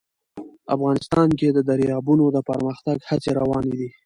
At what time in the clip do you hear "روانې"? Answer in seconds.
3.39-3.73